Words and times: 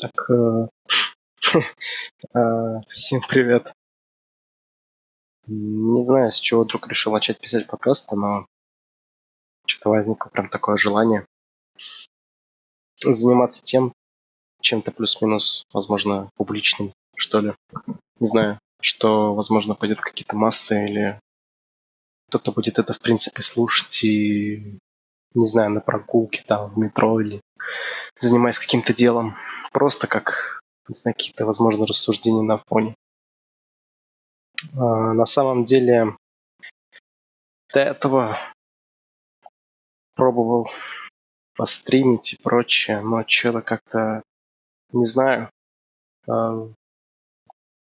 Так, 0.00 0.30
э, 0.30 0.68
э, 2.34 2.80
всем 2.88 3.20
привет. 3.28 3.72
Не 5.48 6.04
знаю, 6.04 6.30
с 6.30 6.38
чего 6.38 6.62
вдруг 6.62 6.86
решил 6.86 7.12
начать 7.12 7.40
писать 7.40 7.66
подкасты, 7.66 8.14
но 8.14 8.46
что-то 9.66 9.90
возникло 9.90 10.28
прям 10.28 10.50
такое 10.50 10.76
желание 10.76 11.26
заниматься 13.02 13.60
тем, 13.64 13.92
чем-то 14.60 14.92
плюс-минус, 14.92 15.64
возможно, 15.72 16.30
публичным, 16.36 16.92
что 17.16 17.40
ли. 17.40 17.54
Не 18.20 18.26
знаю, 18.26 18.60
что, 18.80 19.34
возможно, 19.34 19.74
пойдет 19.74 20.00
какие-то 20.00 20.36
массы 20.36 20.84
или 20.84 21.20
кто-то 22.28 22.52
будет 22.52 22.78
это, 22.78 22.92
в 22.92 23.00
принципе, 23.00 23.42
слушать 23.42 24.04
и, 24.04 24.78
не 25.34 25.46
знаю, 25.46 25.70
на 25.70 25.80
прогулке 25.80 26.44
там, 26.46 26.70
в 26.70 26.78
метро 26.78 27.20
или 27.20 27.40
занимаясь 28.20 28.60
каким-то 28.60 28.94
делом. 28.94 29.36
Просто 29.72 30.06
как, 30.06 30.60
не 30.88 30.94
знаю, 30.94 31.14
какие-то, 31.14 31.46
возможно, 31.46 31.86
рассуждения 31.86 32.42
на 32.42 32.58
фоне. 32.58 32.94
А, 34.74 35.12
на 35.12 35.24
самом 35.24 35.64
деле, 35.64 36.16
до 37.72 37.80
этого 37.80 38.38
пробовал 40.14 40.70
постримить 41.54 42.32
и 42.32 42.42
прочее, 42.42 43.00
но 43.00 43.24
что-то 43.26 43.62
как-то, 43.62 44.22
не 44.92 45.06
знаю, 45.06 45.50
а, 46.28 46.68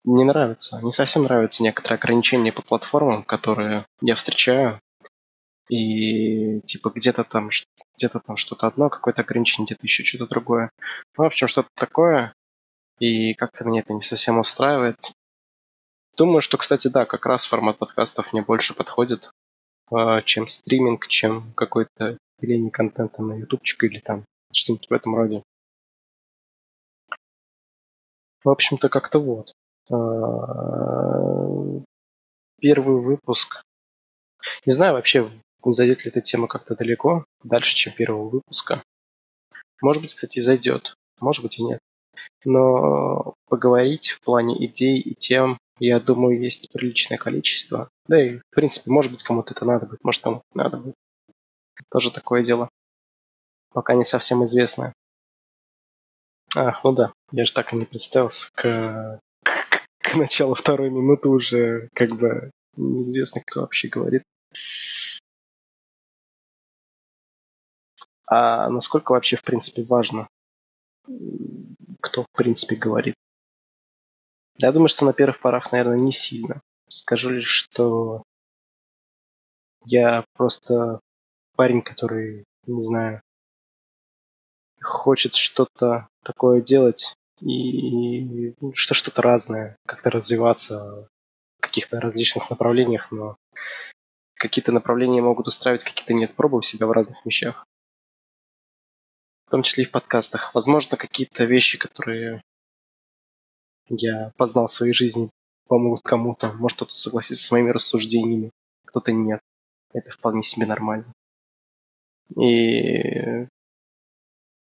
не 0.05 0.25
нравится. 0.25 0.80
Не 0.83 0.92
совсем 0.92 1.25
нравятся 1.25 1.62
некоторые 1.62 1.98
ограничения 1.98 2.52
по 2.52 2.62
платформам, 2.62 3.23
которые 3.23 3.87
я 4.00 4.14
встречаю. 4.14 4.80
И 5.69 6.61
типа 6.62 6.91
где-то 6.91 7.23
там 7.23 7.50
где-то 8.01 8.21
там 8.21 8.37
что-то 8.37 8.67
одно, 8.67 8.89
какое-то 8.89 9.23
ограничение, 9.23 9.67
где-то 9.67 9.85
еще 9.85 10.05
что-то 10.05 10.27
другое. 10.27 10.71
Ну, 11.17 11.25
в 11.25 11.27
общем, 11.27 11.49
что-то 11.49 11.69
такое. 11.75 12.35
И 12.99 13.35
как-то 13.35 13.65
меня 13.65 13.81
это 13.81 13.93
не 13.93 14.03
совсем 14.03 14.39
устраивает. 14.39 14.97
Думаю, 16.17 16.41
что, 16.41 16.57
кстати, 16.57 16.89
да, 16.89 17.05
как 17.05 17.27
раз 17.27 17.47
формат 17.47 17.79
подкастов 17.79 18.33
мне 18.33 18.42
больше 18.42 18.75
подходит, 18.75 19.31
э, 19.92 20.23
чем 20.25 20.48
стриминг, 20.48 21.09
чем 21.09 21.53
какой-то 21.55 22.19
деление 22.41 22.70
контента 22.70 23.23
на 23.23 23.34
ютубчик 23.34 23.84
или 23.84 24.01
там 24.01 24.25
что-нибудь 24.53 24.89
в 24.89 24.92
этом 24.92 25.14
роде. 25.14 25.42
В 28.42 28.48
общем-то, 28.48 28.89
как-то 28.89 29.19
вот. 29.19 29.53
Э, 29.91 31.81
первый 32.61 33.03
выпуск. 33.03 33.62
Не 34.64 34.73
знаю 34.73 34.95
вообще, 34.95 35.31
зайдет 35.64 36.05
ли 36.05 36.11
эта 36.11 36.20
тема 36.20 36.47
как-то 36.48 36.75
далеко, 36.75 37.25
дальше, 37.42 37.75
чем 37.75 37.92
первого 37.92 38.28
выпуска. 38.28 38.83
Может 39.80 40.02
быть, 40.02 40.14
кстати, 40.14 40.41
зайдет, 40.41 40.94
может 41.20 41.42
быть 41.42 41.58
и 41.58 41.62
нет. 41.62 41.80
Но 42.44 43.34
поговорить 43.48 44.11
в 44.11 44.20
плане 44.20 44.64
идей 44.67 44.98
и 44.98 45.14
тем, 45.14 45.58
я 45.78 46.00
думаю, 46.00 46.41
есть 46.41 46.70
приличное 46.72 47.19
количество. 47.19 47.89
Да 48.06 48.22
и, 48.22 48.39
в 48.39 48.42
принципе, 48.50 48.91
может 48.91 49.12
быть, 49.12 49.22
кому-то 49.22 49.55
это 49.55 49.64
надо 49.64 49.86
будет, 49.86 50.05
может, 50.05 50.22
кому-то 50.22 50.44
надо 50.55 50.77
будет. 50.77 50.94
Тоже 51.91 52.11
такое 52.11 52.45
дело. 52.45 52.69
Пока 53.72 53.95
не 53.95 54.05
совсем 54.05 54.45
известное. 54.45 54.92
Ах, 56.56 56.83
ну 56.84 56.92
да, 56.92 57.12
я 57.33 57.45
же 57.47 57.52
так 57.52 57.72
и 57.72 57.77
не 57.77 57.84
представился. 57.84 58.48
К, 58.55 59.20
к, 59.45 59.86
к 60.00 60.14
началу 60.17 60.55
второй 60.55 60.91
минуты 60.91 61.28
уже 61.28 61.89
как 61.95 62.17
бы 62.17 62.50
неизвестно, 62.77 63.41
кто 63.41 63.61
вообще 63.61 63.89
говорит. 63.89 64.22
А 68.33 68.70
насколько 68.70 69.11
вообще, 69.11 69.36
в 69.36 69.42
принципе, 69.42 69.83
важно, 69.83 70.28
кто, 72.00 72.23
в 72.23 72.31
принципе, 72.33 72.77
говорит? 72.77 73.17
Я 74.56 74.70
думаю, 74.70 74.86
что 74.86 75.05
на 75.05 75.12
первых 75.12 75.41
порах, 75.41 75.73
наверное, 75.73 75.98
не 75.98 76.12
сильно. 76.12 76.61
Скажу 76.89 77.31
лишь, 77.31 77.48
что 77.48 78.23
я 79.85 80.24
просто 80.35 81.01
парень, 81.57 81.83
который, 81.83 82.45
не 82.67 82.85
знаю, 82.85 83.20
хочет 84.80 85.35
что-то 85.35 86.07
такое 86.23 86.61
делать 86.61 87.12
и 87.41 88.55
что 88.74 88.95
что-то 88.95 89.23
разное, 89.23 89.77
как-то 89.86 90.11
развиваться 90.11 91.08
в 91.58 91.62
каких-то 91.62 92.01
различных 92.01 92.48
направлениях, 92.48 93.11
но 93.11 93.36
какие-то 94.35 94.70
направления 94.70 95.20
могут 95.20 95.48
устраивать, 95.48 95.83
какие-то 95.83 96.14
нет. 96.14 96.36
Пробую 96.36 96.62
себя 96.62 96.86
в 96.86 96.92
разных 96.92 97.27
вещах 97.27 97.67
в 99.50 99.58
том 99.58 99.64
числе 99.64 99.83
и 99.83 99.86
в 99.88 99.90
подкастах. 99.90 100.55
Возможно, 100.55 100.96
какие-то 100.96 101.42
вещи, 101.42 101.77
которые 101.77 102.40
я 103.88 104.30
познал 104.36 104.68
в 104.68 104.70
своей 104.70 104.92
жизни, 104.92 105.28
помогут 105.66 106.02
кому-то. 106.05 106.52
Может, 106.52 106.77
кто-то 106.77 106.94
согласится 106.94 107.44
с 107.44 107.50
моими 107.50 107.70
рассуждениями, 107.70 108.52
кто-то 108.86 109.11
нет. 109.11 109.40
Это 109.92 110.12
вполне 110.12 110.44
себе 110.44 110.66
нормально. 110.66 111.12
И 112.36 113.48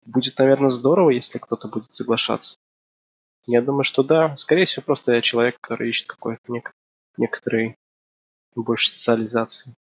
будет, 0.06 0.38
наверное, 0.38 0.70
здорово, 0.70 1.10
если 1.10 1.40
кто-то 1.40 1.70
будет 1.70 1.96
соглашаться. 1.96 2.56
Я 3.48 3.64
думаю, 3.64 3.84
что 3.84 4.04
да. 4.04 4.38
Скорее 4.38 4.66
всего, 4.66 4.84
просто 4.84 5.14
я 5.14 5.24
человек, 5.24 5.58
который 5.60 5.90
ищет 5.90 6.06
какой-то 6.06 6.54
нек- 6.54 6.72
некоторый 7.18 7.78
больше 8.54 8.92
социализации, 8.92 9.74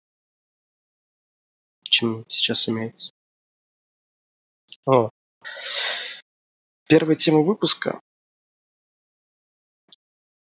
чем 1.84 2.24
сейчас 2.30 2.70
имеется. 2.70 3.12
О. 4.86 5.10
Первая 6.88 7.16
тема 7.16 7.42
выпуска. 7.42 8.00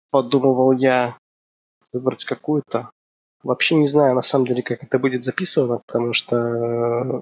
Подумывал 0.10 0.72
я 0.72 1.18
выбрать 1.92 2.26
какую-то. 2.26 2.90
Вообще 3.44 3.76
не 3.76 3.88
знаю, 3.88 4.16
на 4.16 4.22
самом 4.22 4.48
деле, 4.48 4.64
как 4.64 4.84
это 4.84 5.00
будет 5.00 5.26
записано, 5.26 5.82
потому 5.86 6.14
что 6.14 7.22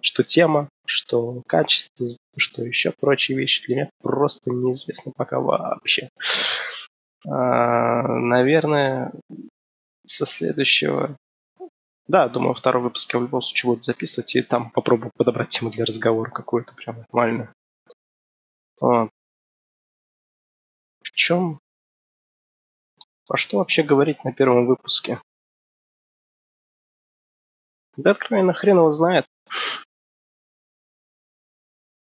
что 0.00 0.22
тема, 0.22 0.68
что 0.86 1.42
качество, 1.46 2.06
что 2.36 2.62
еще 2.62 2.92
прочие 2.92 3.36
вещи 3.36 3.66
для 3.66 3.76
меня 3.76 3.90
просто 4.00 4.50
неизвестно 4.50 5.12
пока 5.16 5.40
вообще. 5.40 6.08
А, 7.26 8.02
наверное, 8.06 9.12
со 10.06 10.24
следующего 10.24 11.16
да, 12.08 12.26
думаю, 12.26 12.54
второй 12.54 12.82
выпуск 12.82 13.12
я 13.12 13.20
в 13.20 13.24
любом 13.24 13.42
случае 13.42 13.72
буду 13.72 13.82
записывать, 13.82 14.34
и 14.34 14.40
там 14.40 14.70
попробую 14.70 15.12
подобрать 15.28 15.50
тему 15.50 15.70
для 15.70 15.84
разговора 15.84 16.30
какую-то 16.30 16.74
прям 16.74 17.00
нормальную. 17.00 17.54
А. 18.80 19.08
В 21.02 21.12
чем? 21.12 21.60
А 23.28 23.36
что 23.36 23.58
вообще 23.58 23.82
говорить 23.82 24.24
на 24.24 24.32
первом 24.32 24.66
выпуске? 24.66 25.20
Да 27.98 28.12
откровенно 28.12 28.54
хрен 28.54 28.78
его 28.78 28.90
знает. 28.90 29.26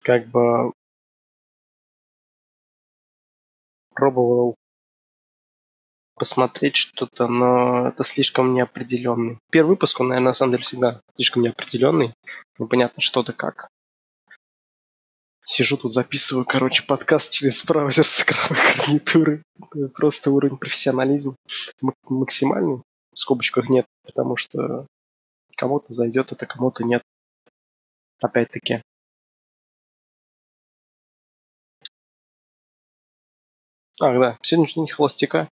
Как 0.02 0.26
бы 0.28 0.72
пробовал 3.94 4.56
посмотреть 6.20 6.76
что-то, 6.76 7.28
но 7.28 7.88
это 7.88 8.04
слишком 8.04 8.54
неопределенный. 8.54 9.40
Первый 9.50 9.70
выпуск, 9.70 10.00
он, 10.00 10.10
наверное, 10.10 10.30
на 10.30 10.34
самом 10.34 10.52
деле 10.52 10.64
всегда 10.64 11.02
слишком 11.16 11.42
неопределенный. 11.42 12.14
Непонятно 12.60 13.02
что 13.02 13.24
да 13.24 13.34
как. 13.34 13.70
Сижу 15.44 15.78
тут, 15.78 15.94
записываю, 15.94 16.46
короче, 16.46 16.84
подкаст 16.84 17.32
через 17.32 17.66
браузер 17.66 18.06
с 18.06 18.22
экрановой 18.22 18.78
гарнитуры. 18.78 19.44
Просто 19.96 20.30
уровень 20.30 20.58
профессионализма 20.58 21.36
максимальный. 22.04 22.84
В 23.12 23.18
скобочках 23.18 23.68
нет, 23.70 23.88
потому 24.06 24.36
что 24.36 24.86
кому-то 25.58 25.92
зайдет 25.92 26.32
это, 26.32 26.46
кому-то 26.46 26.84
нет. 26.84 27.02
Опять-таки. 28.22 28.84
Ах, 34.02 34.20
да, 34.20 34.38
сегодня 34.44 34.84
не 34.84 34.92
холостяка. 34.92 35.50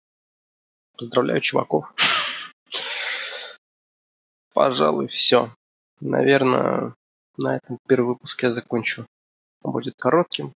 Поздравляю, 0.97 1.41
чуваков. 1.41 1.93
Пожалуй, 4.53 5.07
все. 5.07 5.53
Наверное, 5.99 6.95
на 7.37 7.57
этом 7.57 7.77
первый 7.87 8.07
выпуск 8.07 8.43
я 8.43 8.51
закончу. 8.51 9.05
Он 9.61 9.71
будет 9.71 9.95
коротким. 9.97 10.53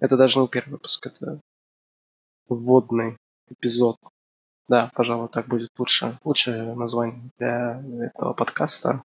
Это 0.00 0.16
даже 0.16 0.38
не 0.38 0.48
первый 0.48 0.72
выпуск, 0.72 1.06
это 1.06 1.40
вводный 2.48 3.16
эпизод. 3.50 3.96
Да, 4.68 4.90
пожалуй, 4.94 5.28
так 5.28 5.48
будет 5.48 5.70
лучше. 5.78 6.18
Лучшее 6.24 6.74
название 6.74 7.30
для 7.38 7.82
этого 8.06 8.32
подкаста. 8.32 9.02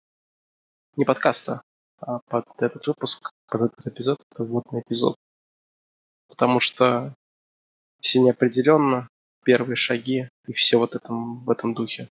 Не 0.96 1.04
подкаста, 1.04 1.62
а 2.00 2.20
под 2.28 2.44
этот 2.58 2.86
выпуск, 2.86 3.30
под 3.48 3.62
этот 3.62 3.86
эпизод, 3.86 4.18
это 4.30 4.44
вводный 4.44 4.80
эпизод. 4.80 5.16
Потому 6.28 6.60
что 6.60 7.14
все 8.00 8.20
неопределенно, 8.20 9.08
первые 9.46 9.76
шаги 9.76 10.28
и 10.48 10.52
все 10.52 10.76
вот 10.76 10.96
этом, 10.96 11.44
в 11.44 11.50
этом 11.50 11.72
духе. 11.72 12.08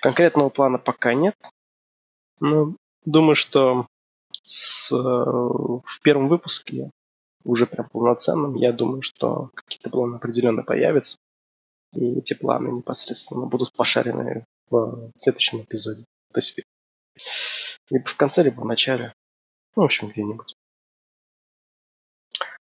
Конкретного 0.00 0.50
плана 0.50 0.78
пока 0.78 1.14
нет. 1.14 1.36
Но 2.40 2.76
думаю, 3.04 3.36
что 3.36 3.86
с, 4.42 4.90
в 4.90 6.00
первом 6.02 6.28
выпуске 6.28 6.90
уже 7.44 7.66
прям 7.66 7.88
полноценным, 7.88 8.56
я 8.56 8.72
думаю, 8.72 9.02
что 9.02 9.50
какие-то 9.54 9.88
планы 9.88 10.16
определенно 10.16 10.62
появятся. 10.64 11.16
И 11.94 12.18
эти 12.18 12.34
планы 12.34 12.68
непосредственно 12.68 13.46
будут 13.46 13.72
пошарены 13.72 14.44
в 14.68 15.12
следующем 15.16 15.62
эпизоде. 15.62 16.04
То 16.32 16.38
есть 16.38 16.60
либо 17.88 18.06
в 18.06 18.16
конце, 18.16 18.42
либо 18.42 18.60
в 18.60 18.66
начале. 18.66 19.14
Ну, 19.76 19.82
в 19.82 19.86
общем, 19.86 20.08
где-нибудь. 20.08 20.54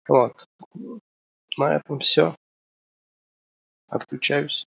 Вот. 0.09 0.47
На 1.57 1.77
этом 1.77 2.01
все. 2.01 2.35
Отключаюсь. 3.89 4.69